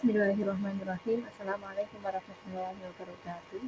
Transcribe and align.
Bismillahirrahmanirrahim. 0.00 1.28
Assalamualaikum 1.28 2.00
warahmatullahi 2.00 2.72
wabarakatuh. 2.88 3.60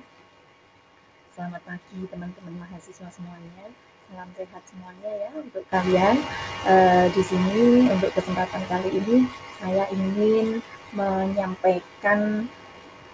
Selamat 1.29 1.61
pagi 1.61 2.09
teman-teman 2.09 2.57
mahasiswa 2.57 3.05
semuanya. 3.13 3.69
Salam 4.09 4.33
sehat 4.33 4.65
semuanya 4.65 5.13
ya 5.13 5.31
untuk 5.37 5.61
kalian. 5.69 6.17
Uh, 6.65 7.13
di 7.13 7.21
sini 7.21 7.85
untuk 7.85 8.17
kesempatan 8.17 8.65
kali 8.65 8.97
ini 8.97 9.29
saya 9.61 9.85
ingin 9.93 10.65
menyampaikan 10.97 12.49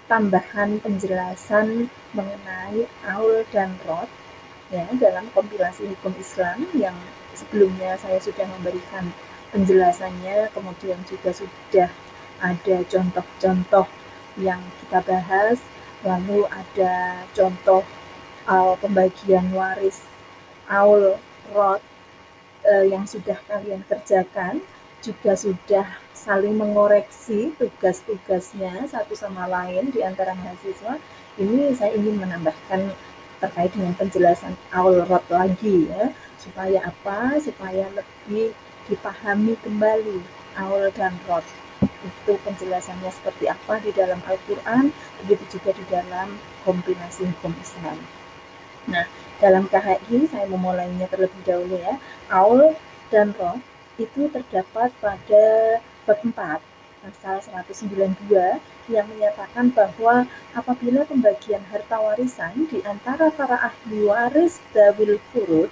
tambahan 0.06 0.78
penjelasan 0.78 1.90
mengenai 2.14 2.86
aul 3.02 3.42
dan 3.50 3.74
rot 3.82 4.06
ya 4.70 4.86
dalam 4.94 5.26
kompilasi 5.34 5.90
hukum 5.90 6.14
Islam 6.22 6.70
yang 6.70 6.94
sebelumnya 7.34 7.98
saya 7.98 8.22
sudah 8.22 8.46
memberikan 8.46 9.10
penjelasannya 9.50 10.54
kemudian 10.54 11.02
juga 11.10 11.34
sudah 11.34 11.90
ada 12.38 12.76
contoh-contoh 12.86 13.86
yang 14.38 14.62
kita 14.82 15.02
bahas, 15.02 15.58
lalu 16.06 16.46
ada 16.46 17.26
contoh 17.34 17.82
uh, 18.46 18.74
pembagian 18.78 19.50
waris 19.50 20.06
aul 20.70 21.18
rot 21.50 21.82
uh, 22.62 22.84
yang 22.86 23.02
sudah 23.02 23.34
kalian 23.50 23.82
kerjakan, 23.90 24.62
juga 25.02 25.34
sudah 25.34 25.86
saling 26.14 26.58
mengoreksi 26.58 27.54
tugas-tugasnya 27.58 28.86
satu 28.90 29.14
sama 29.14 29.46
lain 29.46 29.90
di 29.94 30.02
antara 30.02 30.34
mahasiswa. 30.34 30.98
Ini 31.38 31.70
saya 31.74 31.94
ingin 31.94 32.18
menambahkan 32.18 32.90
terkait 33.38 33.70
dengan 33.70 33.94
penjelasan 33.94 34.58
aul 34.74 35.06
rot 35.06 35.22
lagi 35.30 35.86
ya, 35.86 36.10
supaya 36.38 36.82
apa? 36.90 37.38
Supaya 37.38 37.86
lebih 37.94 38.50
dipahami 38.90 39.54
kembali 39.62 40.18
aul 40.58 40.90
dan 40.94 41.14
rot 41.30 41.46
itu 41.82 42.32
penjelasannya 42.42 43.10
seperti 43.10 43.50
apa 43.50 43.78
di 43.82 43.90
dalam 43.94 44.18
Al-Quran, 44.24 44.90
begitu 45.22 45.58
juga 45.58 45.70
di 45.74 45.84
dalam 45.88 46.38
kombinasi 46.62 47.26
hukum 47.26 47.54
Islam. 47.58 47.98
Nah, 48.88 49.04
dalam 49.38 49.68
KHI 49.68 50.32
saya 50.32 50.46
memulainya 50.48 51.06
terlebih 51.06 51.42
dahulu 51.46 51.76
ya. 51.78 52.00
Aul 52.32 52.74
dan 53.12 53.36
roh 53.36 53.60
itu 53.98 54.30
terdapat 54.30 54.90
pada 55.02 55.44
bab 56.06 56.18
4 56.22 56.34
pasal 56.98 57.38
192 57.42 58.58
yang 58.90 59.06
menyatakan 59.06 59.70
bahwa 59.70 60.26
apabila 60.50 61.06
pembagian 61.06 61.62
harta 61.70 61.94
warisan 62.00 62.66
di 62.66 62.82
antara 62.82 63.30
para 63.30 63.70
ahli 63.70 64.08
waris 64.08 64.58
dawil 64.74 65.20
furud 65.30 65.70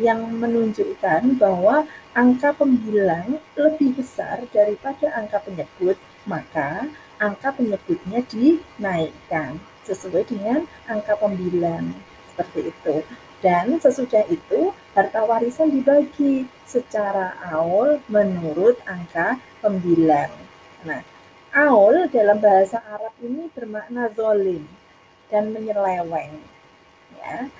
yang 0.00 0.24
menunjukkan 0.40 1.36
bahwa 1.36 1.84
angka 2.16 2.56
pembilang 2.56 3.40
lebih 3.56 3.96
besar 4.00 4.40
daripada 4.52 5.12
angka 5.12 5.44
penyebut, 5.44 6.00
maka 6.24 6.88
angka 7.20 7.52
penyebutnya 7.54 8.24
dinaikkan 8.26 9.60
sesuai 9.84 10.24
dengan 10.26 10.64
angka 10.88 11.18
pembilang. 11.18 11.92
Seperti 12.32 12.72
itu. 12.72 12.96
Dan 13.42 13.74
sesudah 13.82 14.22
itu, 14.30 14.70
harta 14.94 15.26
warisan 15.26 15.74
dibagi 15.74 16.46
secara 16.62 17.34
aul 17.50 17.98
menurut 18.06 18.78
angka 18.86 19.34
pembilang. 19.58 20.30
Nah, 20.86 21.02
aul 21.50 22.06
dalam 22.08 22.38
bahasa 22.38 22.78
Arab 22.86 23.10
ini 23.18 23.50
bermakna 23.50 24.08
zolim 24.14 24.62
dan 25.26 25.50
menyeleweng. 25.50 26.38
Ya, 27.18 27.50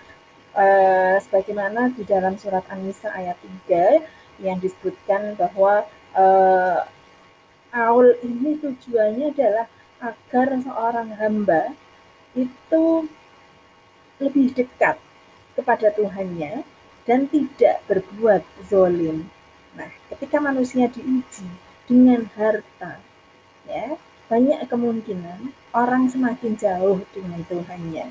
uh, 0.57 1.17
sebagaimana 1.21 1.93
di 1.93 2.05
dalam 2.05 2.37
surat 2.37 2.65
An-Nisa 2.69 3.13
ayat 3.13 3.37
3 3.69 4.45
yang 4.45 4.59
disebutkan 4.59 5.37
bahwa 5.37 5.85
uh, 6.17 6.81
aul 7.73 8.13
ini 8.21 8.61
tujuannya 8.61 9.33
adalah 9.33 9.67
agar 10.03 10.59
seorang 10.59 11.15
hamba 11.17 11.73
itu 12.35 13.07
lebih 14.19 14.53
dekat 14.53 14.99
kepada 15.55 15.93
Tuhannya 15.95 16.65
dan 17.05 17.27
tidak 17.29 17.83
berbuat 17.91 18.43
zolim. 18.67 19.29
Nah, 19.75 19.91
ketika 20.13 20.39
manusia 20.39 20.87
diuji 20.91 21.49
dengan 21.89 22.29
harta, 22.39 23.01
ya 23.67 23.97
banyak 24.31 24.65
kemungkinan 24.69 25.53
orang 25.77 26.09
semakin 26.09 26.57
jauh 26.57 27.05
dengan 27.13 27.41
Tuhannya. 27.47 28.07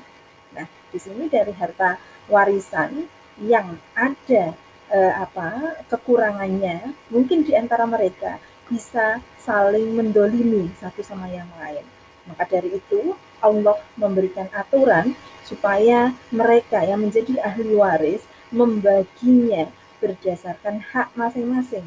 Nah, 0.52 0.66
di 0.92 0.98
sini 1.00 1.26
dari 1.26 1.50
harta 1.56 1.96
warisan 2.28 3.08
yang 3.40 3.78
ada 3.96 4.54
eh, 4.92 5.12
apa 5.16 5.80
kekurangannya 5.88 6.92
mungkin 7.08 7.42
di 7.42 7.56
antara 7.56 7.88
mereka 7.88 8.36
bisa 8.68 9.20
saling 9.40 9.92
mendolimi 9.92 10.70
satu 10.78 11.02
sama 11.02 11.28
yang 11.28 11.48
lain. 11.58 11.84
Maka 12.28 12.46
dari 12.46 12.78
itu 12.78 13.18
Allah 13.42 13.76
memberikan 13.98 14.46
aturan 14.54 15.18
supaya 15.42 16.14
mereka 16.30 16.80
yang 16.86 17.02
menjadi 17.02 17.42
ahli 17.42 17.74
waris 17.74 18.22
membaginya 18.54 19.66
berdasarkan 19.98 20.78
hak 20.80 21.12
masing-masing. 21.18 21.84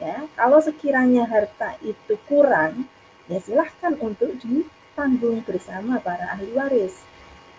Ya, 0.00 0.24
kalau 0.32 0.64
sekiranya 0.64 1.28
harta 1.28 1.76
itu 1.84 2.16
kurang, 2.24 2.88
ya 3.28 3.36
silahkan 3.40 3.96
untuk 4.00 4.32
ditanggung 4.40 5.44
bersama 5.44 6.00
para 6.00 6.36
ahli 6.36 6.52
waris. 6.56 7.04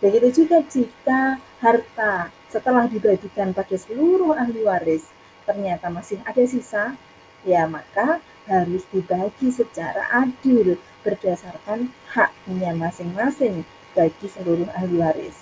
Begitu 0.01 0.43
juga 0.43 0.65
jika 0.65 1.37
harta 1.61 2.33
setelah 2.49 2.89
dibagikan 2.89 3.53
pada 3.53 3.77
seluruh 3.77 4.33
ahli 4.33 4.65
waris 4.65 5.05
ternyata 5.45 5.93
masih 5.93 6.17
ada 6.25 6.41
sisa, 6.41 6.97
ya 7.45 7.69
maka 7.69 8.17
harus 8.49 8.81
dibagi 8.89 9.53
secara 9.53 10.09
adil 10.25 10.81
berdasarkan 11.05 11.93
haknya 12.09 12.73
masing-masing 12.73 13.61
bagi 13.93 14.25
seluruh 14.25 14.69
ahli 14.73 14.97
waris. 14.97 15.37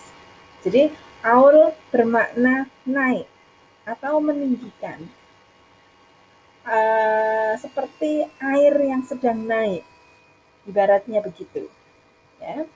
Jadi 0.59 0.91
aul 1.23 1.71
bermakna 1.87 2.67
naik 2.83 3.27
atau 3.87 4.19
meninggikan. 4.19 5.07
Uh, 6.69 7.57
seperti 7.57 8.29
air 8.37 8.75
yang 8.77 9.01
sedang 9.01 9.41
naik, 9.41 9.81
ibaratnya 10.69 11.23
begitu. 11.23 11.65
Ya, 12.37 12.69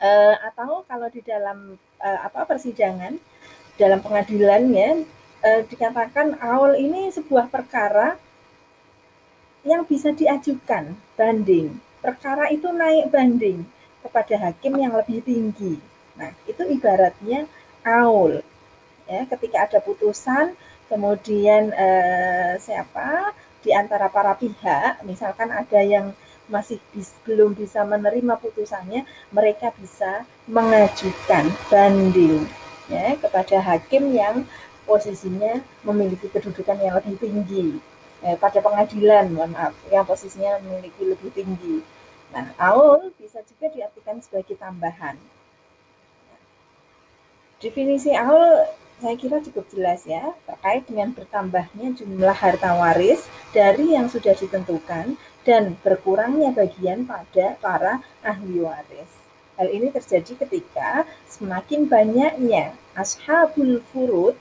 uh, 0.00 0.36
atau 0.52 0.82
kalau 0.86 1.08
di 1.10 1.20
dalam 1.22 1.78
uh, 2.02 2.18
apa 2.26 2.46
persidangan 2.46 3.16
dalam 3.78 4.00
pengadilannya 4.02 5.04
uh, 5.42 5.60
dikatakan 5.66 6.38
awal 6.38 6.78
ini 6.78 7.10
sebuah 7.10 7.50
perkara 7.50 8.18
yang 9.64 9.82
bisa 9.88 10.12
diajukan 10.12 10.92
banding. 11.16 11.80
Perkara 12.04 12.52
itu 12.52 12.68
naik 12.68 13.08
banding 13.08 13.64
kepada 14.04 14.36
hakim 14.48 14.76
yang 14.76 14.92
lebih 14.92 15.24
tinggi. 15.24 15.80
Nah, 16.20 16.30
itu 16.44 16.62
ibaratnya 16.68 17.48
aul. 17.82 18.44
Ya, 19.08 19.24
ketika 19.28 19.64
ada 19.64 19.80
putusan, 19.80 20.52
kemudian 20.92 21.72
eh, 21.72 22.60
siapa 22.60 23.32
di 23.64 23.72
antara 23.72 24.12
para 24.12 24.36
pihak, 24.36 25.00
misalkan 25.08 25.48
ada 25.48 25.80
yang 25.80 26.12
masih 26.48 26.78
bis, 26.92 27.12
belum 27.24 27.56
bisa 27.56 27.82
menerima 27.84 28.36
putusannya, 28.40 29.08
mereka 29.32 29.72
bisa 29.80 30.28
mengajukan 30.44 31.48
banding 31.72 32.44
ya 32.92 33.16
kepada 33.16 33.64
hakim 33.64 34.12
yang 34.12 34.44
posisinya 34.84 35.64
memiliki 35.88 36.28
kedudukan 36.28 36.76
yang 36.76 36.94
lebih 37.00 37.16
tinggi 37.16 37.80
eh, 38.20 38.36
pada 38.36 38.60
pengadilan, 38.60 39.32
mohon 39.32 39.56
maaf, 39.56 39.72
yang 39.88 40.04
posisinya 40.04 40.60
memiliki 40.60 41.02
lebih 41.04 41.30
tinggi. 41.32 41.80
Nah, 42.32 42.50
aul 42.60 43.14
bisa 43.16 43.40
juga 43.46 43.70
diartikan 43.72 44.20
sebagai 44.20 44.58
tambahan. 44.58 45.16
Definisi 47.62 48.12
aul 48.12 48.68
saya 49.02 49.16
kira 49.18 49.42
cukup 49.42 49.66
jelas 49.74 50.06
ya 50.06 50.32
terkait 50.46 50.86
dengan 50.86 51.10
bertambahnya 51.12 51.98
jumlah 51.98 52.32
harta 52.32 52.78
waris 52.78 53.26
dari 53.50 53.92
yang 53.92 54.06
sudah 54.06 54.32
ditentukan 54.38 55.18
dan 55.44 55.76
berkurangnya 55.84 56.50
bagian 56.56 57.04
pada 57.04 57.56
para 57.60 58.00
ahli 58.24 58.64
waris. 58.64 59.12
Hal 59.54 59.70
ini 59.70 59.92
terjadi 59.94 60.34
ketika 60.34 61.06
semakin 61.30 61.86
banyaknya 61.86 62.74
ashabul 62.98 63.78
furud 63.92 64.34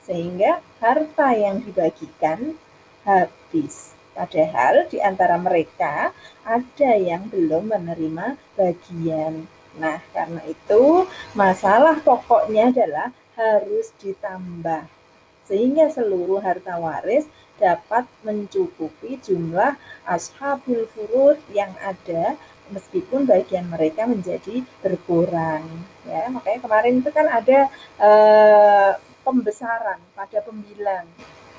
sehingga 0.00 0.64
harta 0.80 1.36
yang 1.36 1.60
dibagikan 1.60 2.56
habis. 3.04 3.92
Padahal 4.12 4.88
di 4.88 5.00
antara 5.00 5.36
mereka 5.36 6.16
ada 6.44 6.92
yang 6.96 7.28
belum 7.28 7.72
menerima 7.72 8.36
bagian. 8.56 9.44
Nah, 9.76 10.00
karena 10.12 10.40
itu 10.44 11.08
masalah 11.32 11.96
pokoknya 12.00 12.72
adalah 12.72 13.08
harus 13.36 13.88
ditambah 14.00 14.84
sehingga 15.48 15.90
seluruh 15.90 16.40
harta 16.40 16.78
waris 16.78 17.26
dapat 17.62 18.10
mencukupi 18.26 19.22
jumlah 19.22 19.78
ashabul 20.02 20.82
furud 20.90 21.38
yang 21.54 21.70
ada 21.78 22.34
meskipun 22.74 23.22
bagian 23.22 23.70
mereka 23.70 24.02
menjadi 24.10 24.66
berkurang 24.82 25.62
ya 26.02 26.26
makanya 26.34 26.58
kemarin 26.66 26.98
itu 26.98 27.10
kan 27.14 27.26
ada 27.30 27.70
eh, 28.02 28.92
pembesaran 29.22 30.02
pada 30.18 30.42
pembilang 30.42 31.06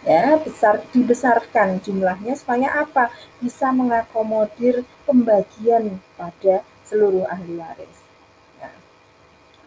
ya 0.03 0.35
besar 0.35 0.83
dibesarkan 0.91 1.79
jumlahnya 1.79 2.35
supaya 2.35 2.83
apa 2.83 3.07
bisa 3.39 3.71
mengakomodir 3.71 4.83
pembagian 5.07 6.03
pada 6.19 6.59
seluruh 6.83 7.23
ahli 7.31 7.55
waris. 7.55 7.99
Nah, 8.59 8.75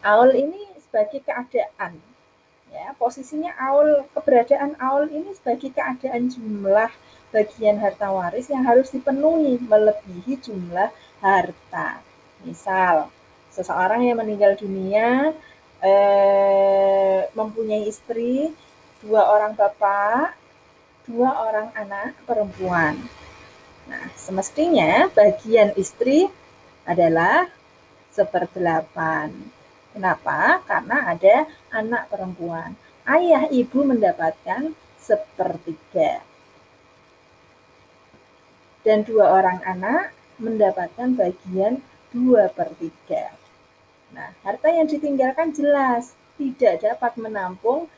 aul 0.05 0.37
ini 0.37 0.69
sebagai 0.77 1.25
keadaan 1.25 1.97
ya 2.77 2.93
posisinya 3.01 3.57
aul 3.57 4.05
keberadaan 4.13 4.77
aul 4.77 5.09
ini 5.09 5.33
sebagai 5.33 5.73
keadaan 5.73 6.29
jumlah 6.29 6.93
bagian 7.33 7.81
harta 7.81 8.13
waris 8.13 8.53
yang 8.53 8.69
harus 8.69 8.93
dipenuhi 8.93 9.57
melebihi 9.65 10.37
jumlah 10.45 10.93
harta. 11.25 12.05
Misal 12.45 13.09
seseorang 13.49 14.05
yang 14.05 14.21
meninggal 14.21 14.53
dunia 14.61 15.33
eh, 15.81 17.21
mempunyai 17.33 17.89
istri 17.89 18.53
dua 19.01 19.25
orang 19.33 19.57
bapak, 19.57 20.37
dua 21.09 21.49
orang 21.49 21.73
anak 21.73 22.13
perempuan. 22.29 23.01
Nah, 23.89 24.05
semestinya 24.19 25.09
bagian 25.15 25.73
istri 25.81 26.29
adalah 26.85 27.49
seperdelapan. 28.13 29.56
Kenapa? 29.97 30.61
Karena 30.69 31.09
ada 31.09 31.49
anak 31.73 32.13
perempuan. 32.13 32.77
Ayah 33.09 33.49
ibu 33.49 33.81
mendapatkan 33.81 34.77
sepertiga. 35.01 36.21
Dan 38.85 39.09
dua 39.09 39.41
orang 39.41 39.65
anak 39.65 40.13
mendapatkan 40.37 41.17
bagian 41.17 41.81
dua 42.13 42.53
per 42.53 42.77
tiga. 42.77 43.33
Nah, 44.13 44.37
harta 44.45 44.69
yang 44.69 44.85
ditinggalkan 44.85 45.57
jelas 45.57 46.13
tidak 46.37 46.85
dapat 46.85 47.17
menampung 47.17 47.89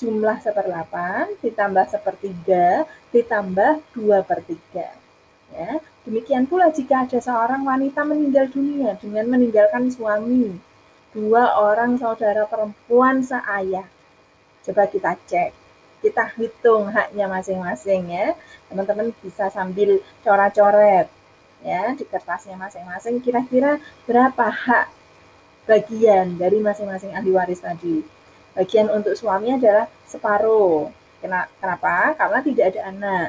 jumlah 0.00 0.40
seperdelapan 0.40 1.28
ditambah 1.44 1.92
sepertiga 1.92 2.88
ditambah 3.12 3.84
dua 3.92 4.24
per 4.24 4.40
tiga. 4.48 4.96
Ya, 5.52 5.80
demikian 6.08 6.48
pula 6.48 6.72
jika 6.72 7.04
ada 7.04 7.20
seorang 7.20 7.68
wanita 7.68 8.00
meninggal 8.04 8.48
dunia 8.52 8.96
dengan 9.00 9.28
meninggalkan 9.32 9.88
suami, 9.88 10.56
dua 11.18 11.58
orang 11.58 11.98
saudara 11.98 12.46
perempuan 12.46 13.26
seayah. 13.26 13.82
Coba 14.62 14.86
kita 14.86 15.18
cek, 15.26 15.50
kita 16.06 16.30
hitung 16.38 16.94
haknya 16.94 17.26
masing-masing 17.26 18.06
ya. 18.14 18.38
Teman-teman 18.70 19.10
bisa 19.18 19.50
sambil 19.50 19.98
coret-coret 20.22 21.10
ya 21.58 21.90
di 21.98 22.06
kertasnya 22.06 22.54
masing-masing 22.54 23.18
kira-kira 23.18 23.82
berapa 24.06 24.46
hak 24.46 24.86
bagian 25.66 26.38
dari 26.38 26.62
masing-masing 26.62 27.10
ahli 27.18 27.34
waris 27.34 27.58
tadi 27.58 28.06
Bagian 28.58 28.90
untuk 28.90 29.14
suami 29.14 29.54
adalah 29.54 29.86
separuh. 30.02 30.90
Kenapa? 31.22 32.18
Karena 32.18 32.42
tidak 32.42 32.74
ada 32.74 32.90
anak. 32.90 33.28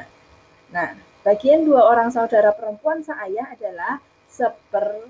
Nah, 0.74 0.90
bagian 1.22 1.62
dua 1.62 1.86
orang 1.86 2.10
saudara 2.10 2.50
perempuan 2.50 2.98
seayah 3.06 3.54
adalah 3.54 4.02
seper 4.26 5.06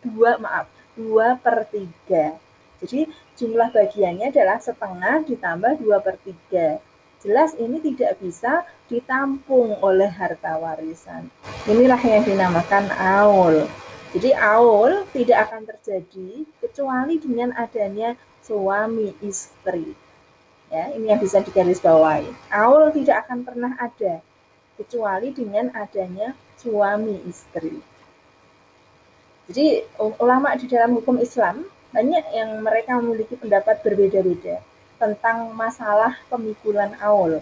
dua 0.00 0.40
maaf 0.40 0.77
dua 0.98 1.38
per 1.38 1.70
tiga. 1.70 2.34
Jadi 2.82 3.06
jumlah 3.38 3.70
bagiannya 3.70 4.34
adalah 4.34 4.58
setengah 4.58 5.22
ditambah 5.22 5.78
dua 5.78 6.02
per 6.02 6.18
tiga. 6.18 6.82
Jelas 7.22 7.54
ini 7.58 7.82
tidak 7.82 8.18
bisa 8.22 8.66
ditampung 8.86 9.78
oleh 9.82 10.10
harta 10.10 10.58
warisan. 10.58 11.30
Inilah 11.66 11.98
yang 12.02 12.22
dinamakan 12.22 12.90
aul. 12.94 13.66
Jadi 14.14 14.30
aul 14.38 15.02
tidak 15.10 15.50
akan 15.50 15.66
terjadi 15.66 16.46
kecuali 16.62 17.18
dengan 17.18 17.54
adanya 17.58 18.14
suami 18.42 19.12
istri. 19.20 19.92
Ya, 20.70 20.92
ini 20.94 21.10
yang 21.10 21.20
bisa 21.20 21.42
digarisbawahi. 21.42 22.52
Aul 22.52 22.92
tidak 22.92 23.26
akan 23.26 23.40
pernah 23.42 23.72
ada 23.80 24.20
kecuali 24.78 25.34
dengan 25.34 25.74
adanya 25.74 26.38
suami 26.54 27.18
istri. 27.26 27.97
Jadi 29.48 29.82
ulama 30.20 30.52
di 30.60 30.68
dalam 30.68 31.00
hukum 31.00 31.16
Islam 31.18 31.64
banyak 31.90 32.24
yang 32.36 32.60
mereka 32.60 33.00
memiliki 33.00 33.34
pendapat 33.40 33.80
berbeda-beda 33.80 34.60
tentang 35.00 35.56
masalah 35.56 36.20
pemikulan 36.28 36.92
aul. 37.00 37.40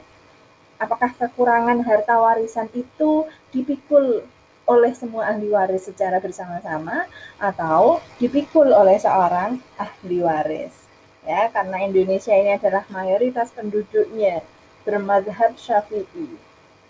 Apakah 0.78 1.10
kekurangan 1.18 1.82
harta 1.82 2.14
warisan 2.20 2.70
itu 2.72 3.26
dipikul 3.50 4.22
oleh 4.66 4.92
semua 4.94 5.34
ahli 5.34 5.50
waris 5.50 5.90
secara 5.90 6.22
bersama-sama 6.22 7.06
atau 7.42 7.98
dipikul 8.22 8.70
oleh 8.70 8.98
seorang 8.98 9.58
ahli 9.78 10.18
waris? 10.22 10.86
ya 11.26 11.50
karena 11.50 11.82
Indonesia 11.82 12.30
ini 12.30 12.54
adalah 12.54 12.86
mayoritas 12.88 13.50
penduduknya 13.50 14.46
bermadhab 14.86 15.58
syafi'i 15.58 16.38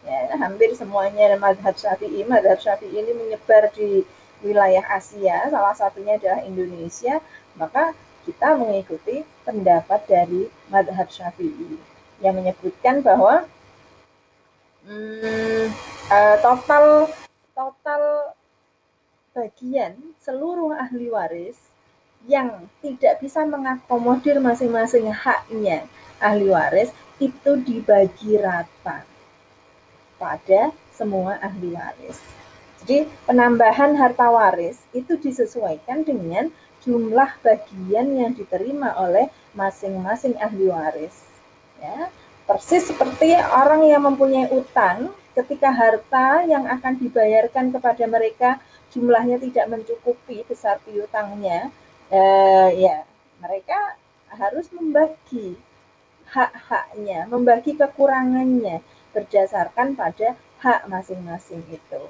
ya 0.04 0.36
hampir 0.36 0.76
semuanya 0.76 1.40
madhab 1.40 1.72
syafi'i 1.72 2.20
madhab 2.28 2.60
syafi'i 2.60 3.00
ini 3.00 3.16
menyebar 3.16 3.72
di 3.72 4.04
wilayah 4.44 4.84
Asia 4.92 5.48
salah 5.48 5.72
satunya 5.72 6.20
adalah 6.20 6.44
Indonesia 6.44 7.20
maka 7.56 7.96
kita 8.26 8.58
mengikuti 8.58 9.22
pendapat 9.46 10.02
dari 10.10 10.50
madhab 10.66 11.06
syafi'i 11.06 11.78
yang 12.20 12.34
menyebutkan 12.34 13.00
bahwa 13.00 13.46
hmm, 14.82 15.70
uh, 16.10 16.36
total 16.42 17.06
total 17.54 18.02
bagian 19.36 19.94
seluruh 20.20 20.74
ahli 20.74 21.12
waris 21.12 21.56
yang 22.26 22.66
tidak 22.82 23.22
bisa 23.22 23.46
mengakomodir 23.46 24.42
masing-masing 24.42 25.06
haknya 25.12 25.86
ahli 26.18 26.50
waris 26.50 26.90
itu 27.22 27.56
dibagi 27.62 28.40
rata 28.40 29.06
pada 30.16 30.72
semua 30.92 31.36
ahli 31.40 31.76
waris. 31.76 32.18
Jadi 32.86 33.02
penambahan 33.26 33.98
harta 33.98 34.30
waris 34.30 34.78
itu 34.94 35.18
disesuaikan 35.18 36.06
dengan 36.06 36.54
jumlah 36.86 37.34
bagian 37.42 38.14
yang 38.14 38.30
diterima 38.30 38.94
oleh 38.94 39.26
masing-masing 39.58 40.38
ahli 40.38 40.70
waris. 40.70 41.26
Ya, 41.82 42.14
persis 42.46 42.86
seperti 42.86 43.34
orang 43.34 43.90
yang 43.90 44.06
mempunyai 44.06 44.46
utang, 44.54 45.10
ketika 45.34 45.74
harta 45.74 46.46
yang 46.46 46.62
akan 46.70 46.94
dibayarkan 47.02 47.74
kepada 47.74 48.06
mereka 48.06 48.62
jumlahnya 48.94 49.42
tidak 49.42 49.66
mencukupi 49.66 50.46
besar 50.46 50.78
piutangnya, 50.86 51.74
uh, 52.14 52.70
ya 52.70 53.02
mereka 53.42 53.98
harus 54.30 54.70
membagi 54.70 55.58
hak-haknya, 56.30 57.26
membagi 57.26 57.74
kekurangannya 57.74 58.78
berdasarkan 59.10 59.98
pada 59.98 60.38
hak 60.62 60.86
masing-masing 60.86 61.66
itu. 61.66 62.02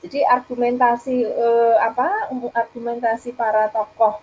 Jadi 0.00 0.24
argumentasi 0.24 1.16
eh, 1.28 1.76
apa? 1.80 2.32
Argumentasi 2.56 3.36
para 3.36 3.68
tokoh 3.68 4.20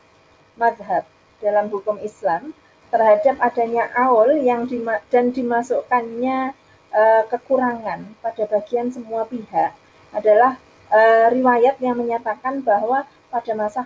madhab 0.57 1.05
dalam 1.37 1.69
hukum 1.69 2.01
Islam 2.01 2.53
terhadap 2.89 3.37
adanya 3.43 3.91
aul 3.93 4.41
yang 4.41 4.65
dima 4.65 5.03
dan 5.13 5.29
dimasukkannya 5.29 6.53
eh, 6.93 7.23
kekurangan 7.29 8.17
pada 8.25 8.43
bagian 8.49 8.89
semua 8.89 9.29
pihak 9.29 9.75
adalah 10.15 10.57
uh, 10.91 11.27
riwayat 11.31 11.75
yang 11.83 11.99
menyatakan 11.99 12.63
bahwa 12.63 13.03
pada 13.27 13.51
masa 13.55 13.83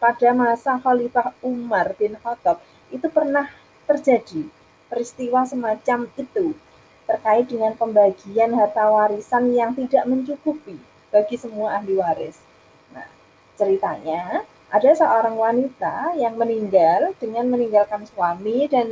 pada 0.00 0.28
masa 0.32 0.76
Khalifah 0.80 1.32
Umar 1.44 1.92
bin 1.96 2.16
Khattab 2.20 2.60
itu 2.92 3.06
pernah 3.08 3.48
terjadi 3.88 4.48
peristiwa 4.88 5.44
semacam 5.48 6.08
itu 6.16 6.56
terkait 7.08 7.46
dengan 7.50 7.74
pembagian 7.74 8.54
harta 8.54 8.86
warisan 8.86 9.50
yang 9.52 9.74
tidak 9.74 10.06
mencukupi 10.06 10.78
bagi 11.10 11.36
semua 11.36 11.78
ahli 11.78 11.98
waris. 11.98 12.38
Nah, 12.94 13.06
ceritanya 13.58 14.46
ada 14.70 14.90
seorang 14.94 15.34
wanita 15.34 16.14
yang 16.14 16.38
meninggal 16.38 17.14
dengan 17.18 17.50
meninggalkan 17.50 18.06
suami 18.06 18.70
dan 18.70 18.86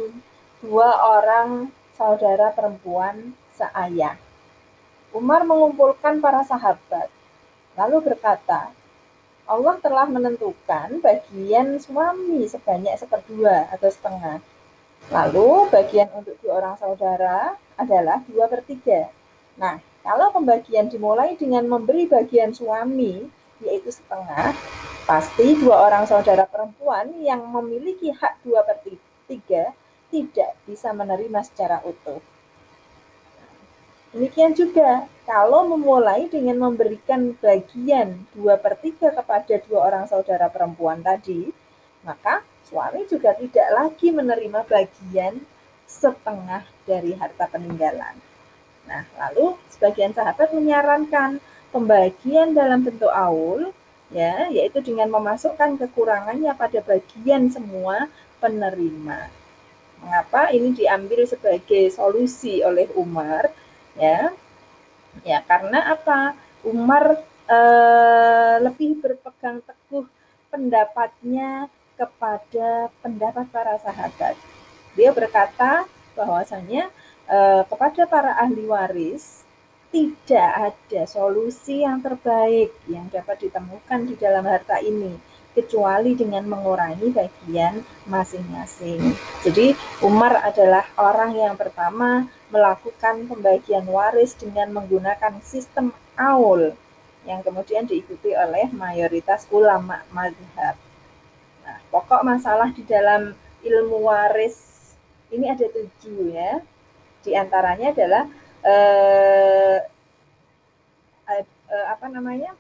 dua 0.59 0.91
orang 1.19 1.71
saudara 1.95 2.51
perempuan 2.51 3.35
seayah. 3.55 4.19
Umar 5.15 5.47
mengumpulkan 5.47 6.21
para 6.21 6.43
sahabat 6.45 7.09
lalu 7.79 8.11
berkata, 8.11 8.75
Allah 9.49 9.79
telah 9.81 10.05
menentukan 10.11 10.99
bagian 11.01 11.79
suami 11.79 12.45
sebanyak 12.51 12.99
seperdua 12.99 13.71
atau 13.71 13.89
setengah. 13.89 14.43
Lalu 15.09 15.71
bagian 15.73 16.11
untuk 16.13 16.37
dua 16.43 16.61
orang 16.61 16.77
saudara 16.77 17.55
adalah 17.79 18.21
dua 18.27 18.45
per 18.51 18.61
tiga. 18.67 19.09
Nah, 19.57 19.81
kalau 20.03 20.31
pembagian 20.31 20.89
dimulai 20.89 21.35
dengan 21.35 21.67
memberi 21.67 22.07
bagian 22.07 22.55
suami, 22.55 23.27
yaitu 23.63 23.91
setengah, 23.91 24.55
pasti 25.05 25.59
dua 25.59 25.91
orang 25.91 26.05
saudara 26.07 26.47
perempuan 26.47 27.11
yang 27.19 27.43
memiliki 27.49 28.15
hak 28.15 28.43
dua 28.47 28.63
per 28.63 28.79
tiga 29.27 29.75
tidak 30.09 30.57
bisa 30.65 30.93
menerima 30.93 31.41
secara 31.45 31.85
utuh. 31.85 32.21
Demikian 34.09 34.57
juga, 34.57 35.05
kalau 35.29 35.69
memulai 35.69 36.33
dengan 36.33 36.57
memberikan 36.57 37.37
bagian 37.45 38.25
2 38.33 38.57
per 38.57 38.81
3 38.81 39.13
kepada 39.21 39.55
dua 39.69 39.81
orang 39.85 40.09
saudara 40.09 40.49
perempuan 40.49 41.05
tadi, 41.05 41.53
maka 42.01 42.41
suami 42.65 43.05
juga 43.05 43.37
tidak 43.37 43.69
lagi 43.69 44.09
menerima 44.09 44.65
bagian 44.65 45.45
setengah 45.85 46.65
dari 46.89 47.13
harta 47.21 47.53
peninggalan. 47.53 48.28
Nah, 48.89 49.05
lalu 49.21 49.55
sebagian 49.69 50.17
sahabat 50.17 50.57
menyarankan 50.57 51.45
pembagian 51.69 52.57
dalam 52.57 52.81
bentuk 52.81 53.13
aul 53.13 53.71
ya, 54.09 54.49
yaitu 54.49 54.81
dengan 54.81 55.13
memasukkan 55.13 55.77
kekurangannya 55.77 56.49
pada 56.57 56.81
bagian 56.81 57.53
semua 57.53 58.09
penerima. 58.41 59.29
Mengapa 60.01 60.49
ini 60.57 60.73
diambil 60.73 61.29
sebagai 61.29 61.93
solusi 61.93 62.65
oleh 62.65 62.89
Umar? 62.97 63.53
Ya, 63.99 64.33
ya 65.27 65.45
karena 65.45 65.93
apa? 65.93 66.33
Umar 66.65 67.21
eh, 67.51 68.57
lebih 68.65 69.05
berpegang 69.05 69.61
teguh 69.61 70.07
pendapatnya 70.49 71.69
kepada 71.99 72.89
pendapat 73.03 73.47
para 73.51 73.75
sahabat. 73.83 74.39
Dia 74.95 75.11
berkata 75.11 75.85
bahwasanya 76.15 76.91
eh, 77.29 77.63
kepada 77.69 78.03
para 78.09 78.33
ahli 78.41 78.65
waris 78.65 79.45
tidak 79.89 80.73
ada 80.73 81.03
solusi 81.09 81.81
yang 81.81 82.05
terbaik 82.05 82.73
yang 82.89 83.09
dapat 83.09 83.49
ditemukan 83.49 84.05
di 84.05 84.15
dalam 84.21 84.45
harta 84.45 84.81
ini 84.85 85.17
kecuali 85.57 86.15
dengan 86.15 86.45
mengurangi 86.47 87.09
bagian 87.11 87.83
masing-masing. 88.07 89.17
Jadi 89.43 89.73
Umar 90.05 90.39
adalah 90.45 90.87
orang 90.95 91.35
yang 91.35 91.57
pertama 91.57 92.29
melakukan 92.53 93.27
pembagian 93.27 93.89
waris 93.89 94.37
dengan 94.37 94.71
menggunakan 94.71 95.41
sistem 95.43 95.91
aul 96.15 96.77
yang 97.27 97.43
kemudian 97.43 97.85
diikuti 97.85 98.33
oleh 98.39 98.71
mayoritas 98.71 99.51
ulama 99.51 100.05
madhab. 100.15 100.79
Nah, 101.67 101.79
pokok 101.91 102.23
masalah 102.23 102.71
di 102.71 102.87
dalam 102.87 103.35
ilmu 103.65 104.07
waris 104.07 104.79
ini 105.35 105.51
ada 105.51 105.67
tujuh 105.69 106.33
ya. 106.33 106.63
Di 107.29 107.37
antaranya 107.37 107.93
adalah 107.93 108.25
eh, 108.65 109.79
eh, 111.29 111.87
apa 111.93 112.09
namanya 112.09 112.57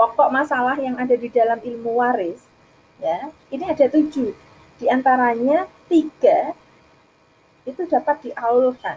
pokok 0.00 0.32
masalah 0.32 0.80
yang 0.80 0.96
ada 0.96 1.12
di 1.12 1.28
dalam 1.28 1.60
ilmu 1.60 2.00
waris 2.00 2.40
ya. 2.96 3.28
Ini 3.52 3.76
ada 3.76 3.84
tujuh. 3.92 4.32
Di 4.80 4.88
antaranya 4.88 5.68
tiga 5.92 6.56
itu 7.68 7.84
dapat 7.84 8.32
diaulkan 8.32 8.96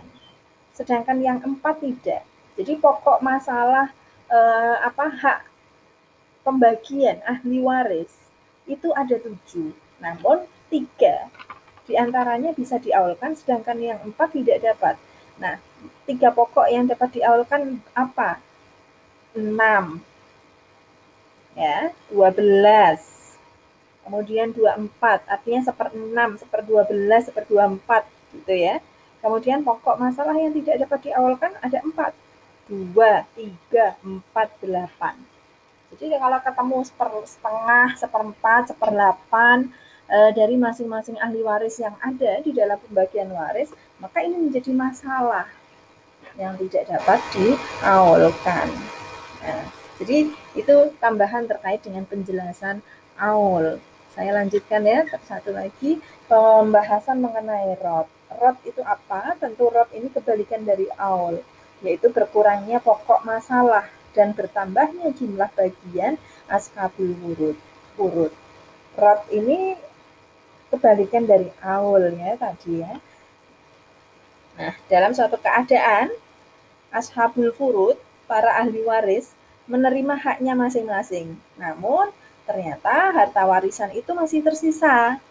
sedangkan 0.72 1.20
yang 1.20 1.44
empat 1.44 1.84
tidak. 1.84 2.24
Jadi 2.56 2.80
pokok 2.80 3.20
masalah 3.20 3.92
eh, 4.32 4.76
apa 4.80 5.06
hak 5.12 5.40
pembagian 6.48 7.20
ahli 7.28 7.60
waris 7.60 8.16
itu 8.64 8.88
ada 8.96 9.20
tujuh. 9.20 9.76
Namun 10.00 10.48
tiga 10.72 11.28
di 11.90 11.98
antaranya 11.98 12.54
bisa 12.54 12.78
diaulkan 12.78 13.34
sedangkan 13.34 13.78
yang 13.82 13.98
empat 14.06 14.38
tidak 14.38 14.62
dapat. 14.62 14.96
Nah 15.42 15.58
tiga 16.06 16.30
pokok 16.30 16.70
yang 16.70 16.86
dapat 16.86 17.10
diaulkan 17.18 17.82
apa? 17.98 18.38
6 19.34 19.42
ya 21.58 21.90
12 22.14 24.06
kemudian 24.06 24.50
24 24.54 25.26
artinya 25.26 25.62
seper 25.66 25.88
6 25.94 26.42
seper 26.46 26.62
12 26.66 27.26
seper 27.26 27.44
24 27.50 28.06
gitu 28.38 28.54
ya. 28.54 28.78
Kemudian 29.20 29.66
pokok 29.68 30.00
masalah 30.00 30.32
yang 30.38 30.56
tidak 30.56 30.88
dapat 30.88 31.12
diawalkan 31.12 31.52
ada 31.60 31.84
4 31.84 32.14
2 32.70 32.94
3 32.94 33.98
4 34.06 34.30
8 34.30 35.40
jadi 35.90 36.22
kalau 36.22 36.38
ketemu 36.38 36.78
seper 36.86 37.10
setengah 37.26 37.88
seperempat 37.98 38.62
seperdelapan 38.70 39.74
e, 40.10 40.18
dari 40.34 40.58
masing-masing 40.58 41.16
ahli 41.22 41.46
waris 41.46 41.78
yang 41.78 41.94
ada 42.02 42.42
di 42.42 42.52
dalam 42.52 42.82
pembagian 42.90 43.30
waris 43.32 43.70
maka 44.02 44.26
ini 44.26 44.50
menjadi 44.50 44.74
masalah 44.74 45.46
yang 46.36 46.58
tidak 46.58 46.90
dapat 46.90 47.20
diawalkan 47.32 48.68
Nah, 49.40 49.64
jadi 50.00 50.28
itu 50.56 50.76
tambahan 51.00 51.48
terkait 51.48 51.80
dengan 51.84 52.04
penjelasan 52.04 52.84
aul. 53.16 53.80
Saya 54.12 54.36
lanjutkan 54.36 54.84
ya, 54.84 55.08
satu 55.24 55.56
lagi 55.56 56.04
pembahasan 56.28 57.24
mengenai 57.24 57.78
rot. 57.80 58.08
Rot 58.36 58.58
itu 58.68 58.84
apa? 58.84 59.38
Tentu 59.40 59.72
rot 59.72 59.88
ini 59.96 60.12
kebalikan 60.12 60.68
dari 60.68 60.92
aul, 61.00 61.40
yaitu 61.80 62.12
berkurangnya 62.12 62.84
pokok 62.84 63.24
masalah 63.24 63.88
dan 64.12 64.36
bertambahnya 64.36 65.16
jumlah 65.16 65.48
bagian 65.56 66.20
ashabul 66.52 67.16
wurud. 67.24 67.58
Urut. 67.96 68.34
Rot 69.00 69.24
ini 69.32 69.80
kebalikan 70.70 71.26
dari 71.26 71.50
aul 71.66 72.14
ya 72.14 72.38
tadi 72.38 72.82
ya. 72.86 72.94
Nah, 74.60 74.74
dalam 74.92 75.12
suatu 75.16 75.40
keadaan 75.40 76.14
ashabul 76.94 77.50
furud 77.56 77.98
para 78.30 78.60
ahli 78.60 78.84
waris 78.86 79.34
menerima 79.70 80.18
haknya 80.20 80.54
masing-masing. 80.54 81.38
Namun, 81.56 82.12
ternyata 82.44 83.14
harta 83.14 83.46
warisan 83.46 83.94
itu 83.94 84.12
masih 84.12 84.44
tersisa. 84.44 85.22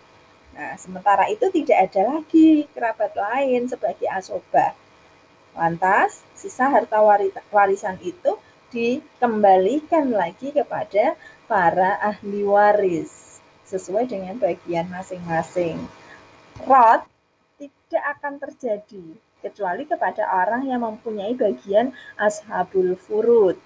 Nah, 0.56 0.72
sementara 0.80 1.28
itu 1.30 1.46
tidak 1.54 1.90
ada 1.90 2.18
lagi 2.18 2.66
kerabat 2.72 3.12
lain 3.14 3.68
sebagai 3.68 4.08
asobah. 4.10 4.72
Lantas, 5.52 6.22
sisa 6.38 6.70
harta 6.70 6.98
warisan 7.50 7.98
itu 8.00 8.38
dikembalikan 8.72 10.08
lagi 10.08 10.54
kepada 10.54 11.18
para 11.44 12.00
ahli 12.00 12.44
waris 12.44 13.27
sesuai 13.68 14.08
dengan 14.08 14.40
bagian 14.40 14.88
masing-masing. 14.88 15.76
Rot 16.64 17.04
tidak 17.60 18.04
akan 18.16 18.40
terjadi 18.40 19.04
kecuali 19.44 19.84
kepada 19.84 20.26
orang 20.26 20.66
yang 20.66 20.80
mempunyai 20.82 21.36
bagian 21.36 21.92
ashabul 22.18 22.96
furud. 22.96 23.60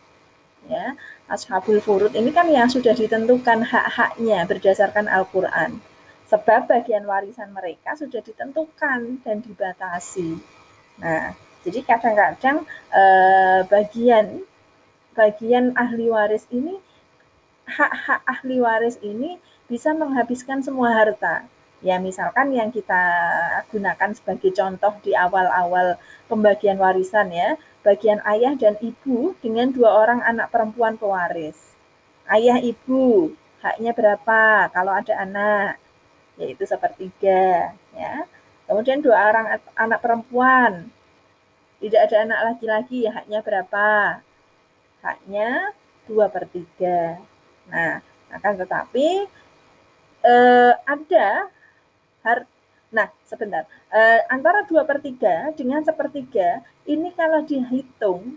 Ya, 0.71 0.95
ashabul 1.27 1.83
furud 1.83 2.15
ini 2.15 2.31
kan 2.31 2.47
yang 2.47 2.71
sudah 2.71 2.95
ditentukan 2.95 3.67
hak-haknya 3.67 4.47
berdasarkan 4.47 5.11
Al-Qur'an. 5.11 5.83
Sebab 6.31 6.71
bagian 6.71 7.03
warisan 7.07 7.51
mereka 7.51 7.99
sudah 7.99 8.23
ditentukan 8.23 9.21
dan 9.27 9.37
dibatasi. 9.43 10.39
Nah, 11.03 11.35
jadi 11.67 11.83
kadang-kadang 11.83 12.63
eh, 12.95 13.61
bagian 13.67 14.47
bagian 15.13 15.77
ahli 15.77 16.09
waris 16.09 16.49
ini 16.49 16.81
hak-hak 17.69 18.21
ahli 18.25 18.59
waris 18.59 18.97
ini 19.05 19.37
bisa 19.73 19.97
menghabiskan 19.97 20.61
semua 20.61 20.93
harta 20.93 21.49
Ya, 21.83 21.99
misalkan 21.99 22.55
yang 22.55 22.71
kita 22.71 23.03
gunakan 23.75 24.11
sebagai 24.15 24.55
contoh 24.55 24.95
di 25.03 25.19
awal-awal 25.19 25.99
pembagian 26.31 26.79
warisan 26.79 27.35
ya, 27.35 27.59
bagian 27.83 28.23
ayah 28.23 28.55
dan 28.55 28.79
ibu 28.79 29.35
dengan 29.43 29.75
dua 29.75 29.91
orang 29.91 30.23
anak 30.23 30.55
perempuan 30.55 30.95
pewaris. 30.95 31.59
Ayah 32.31 32.63
ibu, 32.63 33.35
haknya 33.67 33.91
berapa 33.99 34.71
kalau 34.71 34.95
ada 34.95 35.27
anak? 35.27 35.83
Yaitu 36.39 36.63
sepertiga, 36.71 37.75
ya. 37.99 38.31
Kemudian 38.71 39.03
dua 39.03 39.19
orang 39.35 39.59
anak 39.75 39.99
perempuan, 39.99 40.87
tidak 41.83 42.01
ada 42.07 42.17
anak 42.23 42.41
laki-laki, 42.47 43.11
ya 43.11 43.13
haknya 43.19 43.43
berapa? 43.43 44.23
Haknya 45.03 45.75
dua 46.07 46.31
per 46.31 46.47
tiga. 46.47 47.19
Nah, 47.67 47.99
akan 48.31 48.55
tetapi 48.63 49.27
eh, 50.25 50.73
ada 50.87 51.51
har 52.25 52.39
Nah, 52.93 53.09
sebentar. 53.25 53.65
Eh, 53.89 54.21
antara 54.29 54.69
2 54.69 54.85
per 54.85 55.01
3 55.01 55.57
dengan 55.57 55.81
sepertiga, 55.81 56.61
ini 56.85 57.09
kalau 57.17 57.41
dihitung 57.41 58.37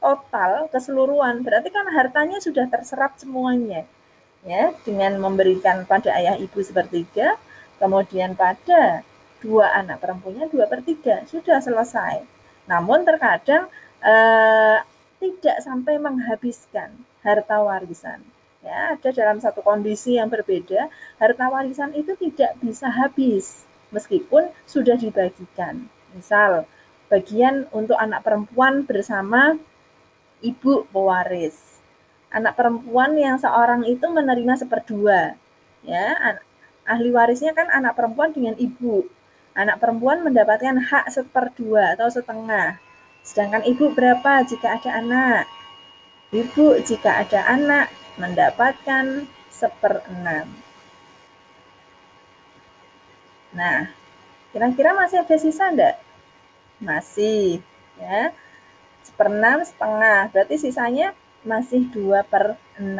total 0.00 0.72
keseluruhan, 0.72 1.44
berarti 1.44 1.68
kan 1.68 1.84
hartanya 1.92 2.40
sudah 2.40 2.64
terserap 2.72 3.20
semuanya. 3.20 3.84
Ya, 4.46 4.72
dengan 4.86 5.20
memberikan 5.20 5.84
pada 5.84 6.08
ayah 6.16 6.40
ibu 6.40 6.56
sepertiga, 6.64 7.36
kemudian 7.76 8.32
pada 8.38 9.04
dua 9.44 9.74
anak 9.76 10.00
perempuannya 10.00 10.48
2 10.48 10.70
per 10.72 10.80
3, 10.80 11.28
sudah 11.28 11.60
selesai. 11.60 12.24
Namun 12.70 13.04
terkadang 13.04 13.68
eh, 14.00 14.78
tidak 15.20 15.56
sampai 15.60 16.00
menghabiskan 16.00 16.96
harta 17.20 17.56
warisan 17.60 18.35
ya 18.66 18.98
ada 18.98 19.08
dalam 19.14 19.38
satu 19.38 19.62
kondisi 19.62 20.18
yang 20.18 20.26
berbeda 20.26 20.90
harta 21.22 21.46
warisan 21.46 21.94
itu 21.94 22.18
tidak 22.18 22.58
bisa 22.58 22.90
habis 22.90 23.62
meskipun 23.94 24.50
sudah 24.66 24.98
dibagikan. 24.98 25.86
Misal 26.10 26.66
bagian 27.06 27.70
untuk 27.70 27.94
anak 27.94 28.26
perempuan 28.26 28.82
bersama 28.82 29.54
ibu 30.42 30.82
pewaris. 30.90 31.78
Anak 32.34 32.58
perempuan 32.58 33.14
yang 33.14 33.38
seorang 33.38 33.86
itu 33.86 34.02
menerima 34.10 34.58
seperdua 34.58 35.38
ya. 35.86 36.06
Ahli 36.86 37.10
warisnya 37.14 37.54
kan 37.54 37.70
anak 37.70 37.94
perempuan 37.94 38.34
dengan 38.34 38.58
ibu. 38.58 39.06
Anak 39.56 39.78
perempuan 39.80 40.26
mendapatkan 40.26 40.76
hak 40.90 41.06
seperdua 41.08 41.94
atau 41.94 42.10
setengah. 42.10 42.82
Sedangkan 43.22 43.62
ibu 43.66 43.90
berapa 43.94 44.42
jika 44.46 44.78
ada 44.78 44.90
anak? 45.00 45.50
Ibu 46.34 46.82
jika 46.82 47.22
ada 47.24 47.46
anak 47.46 47.90
mendapatkan 48.16 49.28
seperenam. 49.48 50.48
Nah, 53.56 53.88
Kira-kira 54.56 54.96
masih 54.96 55.20
ada 55.20 55.36
sisa 55.36 55.68
enggak? 55.68 56.00
Masih, 56.80 57.60
ya. 58.00 58.32
Seperenam 59.04 59.60
setengah, 59.60 60.32
berarti 60.32 60.56
sisanya 60.56 61.12
masih 61.44 61.84
2 61.92 62.24
per 62.24 62.56
6. 62.80 62.96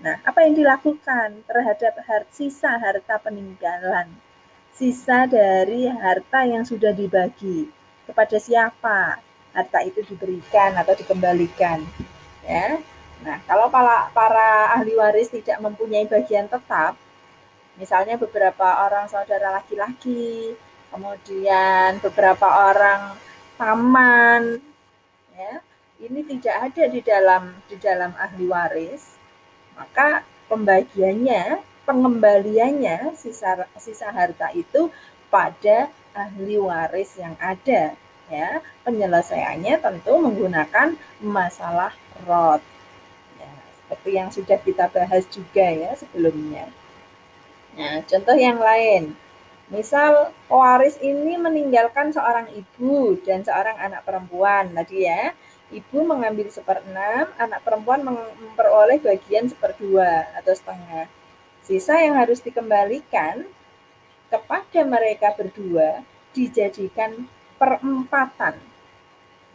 Nah, 0.00 0.16
apa 0.24 0.40
yang 0.40 0.56
dilakukan 0.56 1.44
terhadap 1.44 2.00
sisa 2.32 2.80
harta 2.80 3.20
peninggalan? 3.20 4.08
Sisa 4.72 5.28
dari 5.28 5.84
harta 5.84 6.48
yang 6.48 6.64
sudah 6.64 6.96
dibagi. 6.96 7.68
Kepada 8.08 8.40
siapa 8.40 9.20
harta 9.52 9.78
itu 9.84 10.00
diberikan 10.08 10.80
atau 10.80 10.96
dikembalikan? 10.96 11.84
Ya. 12.40 12.80
Nah, 13.20 13.36
kalau 13.44 13.68
para, 13.68 14.08
para 14.16 14.72
ahli 14.80 14.96
waris 14.96 15.28
tidak 15.28 15.60
mempunyai 15.60 16.08
bagian 16.08 16.48
tetap, 16.48 16.96
misalnya 17.76 18.16
beberapa 18.16 18.88
orang 18.88 19.12
saudara 19.12 19.60
laki-laki, 19.60 20.56
kemudian 20.88 22.00
beberapa 22.00 22.72
orang 22.72 23.20
paman, 23.60 24.64
ya, 25.36 25.60
ini 26.00 26.20
tidak 26.24 26.72
ada 26.72 26.84
di 26.88 27.00
dalam 27.04 27.42
di 27.68 27.76
dalam 27.76 28.16
ahli 28.16 28.48
waris, 28.48 29.20
maka 29.76 30.24
pembagiannya, 30.48 31.60
pengembaliannya 31.84 33.12
sisa 33.20 33.68
sisa 33.76 34.08
harta 34.16 34.48
itu 34.56 34.88
pada 35.28 35.92
ahli 36.16 36.56
waris 36.56 37.20
yang 37.20 37.36
ada 37.36 37.92
ya. 38.32 38.64
Penyelesaiannya 38.80 39.76
tentu 39.76 40.16
menggunakan 40.16 40.96
masalah 41.20 41.92
rot. 42.24 42.64
Seperti 43.90 44.10
yang 44.14 44.30
sudah 44.30 44.58
kita 44.62 44.86
bahas 44.86 45.26
juga 45.26 45.66
ya 45.66 45.90
sebelumnya. 45.98 46.70
Nah, 47.74 48.06
contoh 48.06 48.38
yang 48.38 48.62
lain. 48.62 49.18
Misal 49.66 50.30
pewaris 50.46 50.94
ini 51.02 51.34
meninggalkan 51.34 52.14
seorang 52.14 52.54
ibu 52.54 53.18
dan 53.26 53.42
seorang 53.42 53.74
anak 53.82 54.06
perempuan 54.06 54.70
tadi 54.70 55.10
ya 55.10 55.34
ibu 55.70 56.02
mengambil 56.02 56.50
seperenam, 56.50 57.30
anak 57.38 57.62
perempuan 57.62 58.02
memperoleh 58.02 58.98
bagian 58.98 59.46
seperdua 59.46 60.26
atau 60.38 60.52
setengah. 60.54 61.06
Sisa 61.62 62.02
yang 62.02 62.18
harus 62.18 62.42
dikembalikan 62.42 63.46
kepada 64.30 64.80
mereka 64.82 65.34
berdua 65.34 66.02
dijadikan 66.34 67.26
perempatan, 67.58 68.58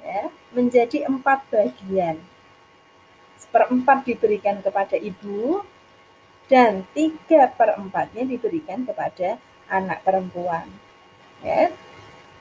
ya, 0.04 0.32
menjadi 0.52 1.08
empat 1.08 1.44
bagian. 1.52 2.20
Seperempat 3.36 4.08
diberikan 4.08 4.60
kepada 4.64 4.96
ibu, 5.00 5.64
dan 6.46 6.86
tiga 6.94 7.50
perempatnya 7.50 8.24
diberikan 8.26 8.86
kepada 8.86 9.42
anak 9.70 10.06
perempuan. 10.06 10.70
Ya. 11.42 11.74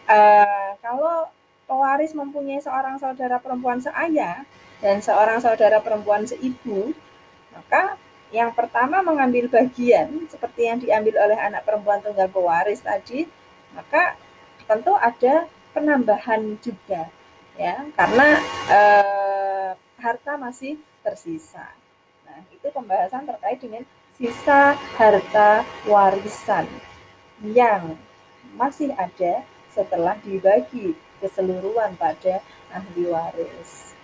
Uh, 0.05 0.77
kalau 0.85 1.33
pewaris 1.65 2.13
mempunyai 2.13 2.61
seorang 2.61 3.01
saudara 3.01 3.41
perempuan 3.41 3.81
seayah 3.81 4.45
dan 4.85 5.01
seorang 5.01 5.41
saudara 5.41 5.81
perempuan 5.81 6.29
seibu, 6.29 6.93
maka 7.57 7.97
yang 8.29 8.53
pertama 8.53 9.01
mengambil 9.01 9.49
bagian 9.49 10.29
seperti 10.29 10.69
yang 10.69 10.79
diambil 10.83 11.25
oleh 11.25 11.39
anak 11.41 11.65
perempuan 11.65 12.05
tunggal 12.05 12.29
pewaris 12.29 12.85
tadi, 12.85 13.25
maka 13.73 14.21
tentu 14.69 14.93
ada 15.01 15.49
penambahan 15.73 16.61
juga 16.61 17.09
ya 17.55 17.87
karena 17.95 18.29
eh, 18.67 19.24
harta 20.05 20.37
masih 20.37 20.77
tersisa. 21.01 21.65
Nah, 22.29 22.45
itu 22.53 22.69
pembahasan 22.69 23.25
terkait 23.25 23.57
dengan 23.57 23.89
sisa 24.21 24.77
harta 25.01 25.65
warisan 25.89 26.69
yang 27.41 27.97
masih 28.53 28.93
ada 29.01 29.41
setelah 29.73 30.21
dibagi 30.21 30.93
keseluruhan 31.25 31.97
pada 31.97 32.45
ahli 32.69 33.09
waris. 33.09 33.97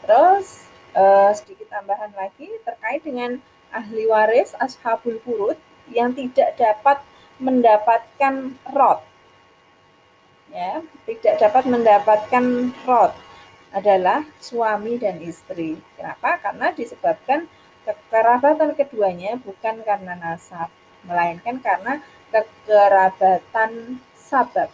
Terus 0.00 0.64
uh, 0.96 1.32
sedikit 1.36 1.68
tambahan 1.68 2.12
lagi 2.16 2.48
terkait 2.64 3.04
dengan 3.04 3.36
ahli 3.68 4.08
waris 4.08 4.56
ashabul 4.56 5.20
furud 5.22 5.60
yang 5.92 6.16
tidak 6.16 6.56
dapat 6.56 7.04
mendapatkan 7.36 8.56
rot. 8.72 9.13
Ya, 10.54 10.86
tidak 11.02 11.42
dapat 11.42 11.66
mendapatkan 11.66 12.70
rot 12.86 13.10
adalah 13.74 14.22
suami 14.38 15.02
dan 15.02 15.18
istri. 15.18 15.74
Kenapa? 15.98 16.38
Karena 16.38 16.70
disebabkan 16.70 17.50
kekerabatan 17.82 18.78
keduanya 18.78 19.34
bukan 19.42 19.82
karena 19.82 20.14
nasab, 20.14 20.70
melainkan 21.02 21.58
karena 21.58 21.98
kekerabatan 22.30 23.98
sabab. 24.14 24.70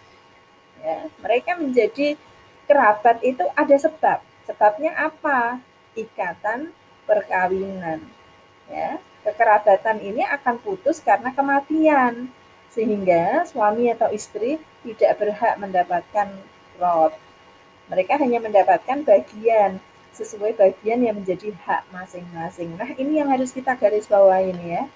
Ya, 0.85 1.09
mereka 1.25 1.57
menjadi 1.57 2.21
kerabat 2.69 3.25
itu 3.25 3.49
ada 3.57 3.77
sebab. 3.81 4.21
Sebabnya 4.45 4.93
apa? 5.01 5.65
Ikatan 5.97 6.77
perkawinan. 7.09 8.05
Ya, 8.69 9.01
kekerabatan 9.25 9.97
ini 10.05 10.29
akan 10.29 10.61
putus 10.61 11.01
karena 11.01 11.33
kematian. 11.33 12.29
Sehingga 12.71 13.45
suami 13.51 13.91
atau 13.91 14.09
istri 14.15 14.63
tidak 14.87 15.19
berhak 15.19 15.55
mendapatkan 15.59 16.29
rot. 16.79 17.13
Mereka 17.91 18.17
hanya 18.23 18.39
mendapatkan 18.39 19.03
bagian 19.03 19.83
sesuai 20.15 20.55
bagian 20.59 21.03
yang 21.03 21.19
menjadi 21.19 21.51
hak 21.67 21.87
masing-masing. 21.91 22.75
Nah, 22.79 22.95
ini 22.95 23.19
yang 23.19 23.31
harus 23.31 23.51
kita 23.51 23.75
garis 23.75 24.07
bawahi 24.07 24.55
ya. 24.63 24.87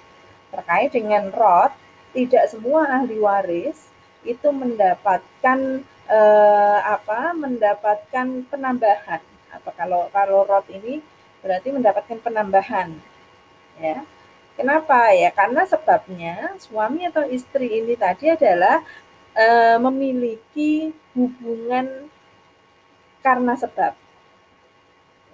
Terkait 0.54 0.94
dengan 0.94 1.34
rot, 1.34 1.74
tidak 2.14 2.46
semua 2.46 2.86
ahli 2.86 3.18
waris 3.18 3.90
itu 4.22 4.48
mendapatkan 4.48 5.58
eh, 6.08 6.78
apa 6.80 7.34
mendapatkan 7.36 8.26
penambahan 8.48 9.20
apa 9.52 9.70
kalau 9.76 10.10
kalau 10.10 10.46
rot 10.48 10.66
ini 10.72 11.02
berarti 11.44 11.68
mendapatkan 11.70 12.18
penambahan 12.24 12.96
ya 13.78 14.02
kenapa? 14.58 15.10
Ya 15.14 15.30
karena 15.30 15.62
sebabnya 15.66 16.54
suami 16.58 17.06
atau 17.06 17.26
istri 17.28 17.82
ini 17.82 17.94
tadi 17.98 18.30
adalah 18.30 18.82
eh, 19.34 19.76
memiliki 19.78 20.94
hubungan 21.14 22.10
karena 23.22 23.54
sebab. 23.58 23.92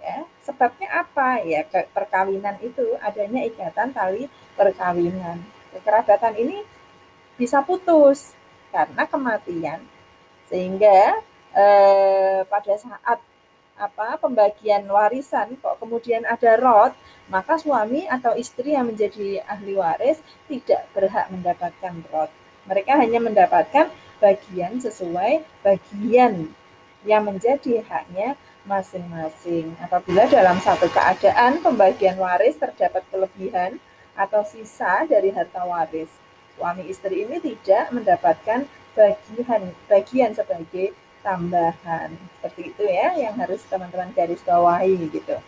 Ya 0.01 0.25
sebabnya 0.45 0.89
apa? 1.05 1.45
Ya 1.45 1.65
perkawinan 1.95 2.57
itu 2.65 2.97
adanya 3.01 3.45
ikatan 3.47 3.93
tali 3.93 4.27
perkawinan. 4.57 5.41
Kekerabatan 5.71 6.35
ini 6.41 6.65
bisa 7.39 7.63
putus 7.63 8.35
karena 8.73 9.05
kematian. 9.07 9.81
Sehingga 10.49 11.21
eh, 11.55 12.41
pada 12.49 12.75
saat 12.81 13.21
apa 13.81 14.21
pembagian 14.21 14.85
warisan 14.93 15.57
kok 15.57 15.81
kemudian 15.81 16.21
ada 16.29 16.61
rot, 16.61 16.93
maka 17.31 17.57
suami 17.57 18.05
atau 18.11 18.35
istri 18.35 18.75
yang 18.75 18.91
menjadi 18.91 19.41
ahli 19.47 19.79
waris 19.79 20.19
tidak 20.51 20.85
berhak 20.93 21.31
mendapatkan 21.31 21.95
rot. 22.11 22.31
Mereka 22.67 22.93
hanya 22.99 23.23
mendapatkan 23.23 23.89
bagian 24.21 24.83
sesuai 24.83 25.47
bagian 25.65 26.53
yang 27.07 27.23
menjadi 27.25 27.81
haknya 27.89 28.37
masing-masing. 28.69 29.73
Apabila 29.81 30.29
dalam 30.29 30.61
satu 30.61 30.91
keadaan 30.93 31.65
pembagian 31.65 32.21
waris 32.21 32.61
terdapat 32.61 33.01
kelebihan, 33.09 33.81
atau 34.21 34.45
sisa 34.45 35.09
dari 35.09 35.33
harta 35.33 35.65
waris. 35.65 36.11
Suami 36.57 36.85
istri 36.93 37.25
ini 37.25 37.41
tidak 37.41 37.89
mendapatkan 37.89 38.69
bagian 38.93 39.63
bagian 39.89 40.31
sebagai 40.37 40.93
tambahan. 41.25 42.13
Seperti 42.37 42.63
itu 42.75 42.85
ya 42.85 43.17
yang 43.17 43.41
harus 43.41 43.65
teman-teman 43.65 44.13
garis 44.13 44.45
bawahi 44.45 45.09
gitu. 45.09 45.41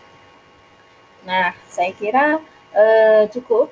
Nah, 1.23 1.55
saya 1.71 1.91
kira 1.95 2.39
eh, 2.75 3.23
cukup 3.31 3.71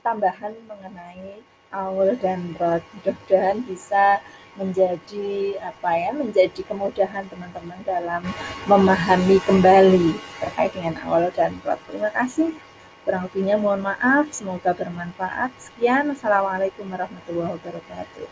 tambahan 0.00 0.54
mengenai 0.64 1.42
awal 1.74 2.16
dan 2.16 2.56
rod. 2.56 2.80
Mudah-mudahan 3.00 3.60
bisa 3.66 4.22
menjadi 4.56 5.60
apa 5.60 5.90
ya 5.92 6.10
menjadi 6.16 6.64
kemudahan 6.64 7.28
teman-teman 7.28 7.76
dalam 7.84 8.24
memahami 8.64 9.36
kembali 9.44 10.16
terkait 10.40 10.72
dengan 10.72 10.96
awal 11.04 11.28
dan 11.36 11.52
rod. 11.60 11.76
Terima 11.90 12.08
kasih. 12.14 12.56
Kurang 13.06 13.30
lebihnya 13.30 13.54
mohon 13.54 13.86
maaf, 13.86 14.34
semoga 14.34 14.74
bermanfaat. 14.74 15.54
Sekian, 15.62 16.10
Assalamualaikum 16.10 16.90
warahmatullahi 16.90 17.54
wabarakatuh. 17.54 18.24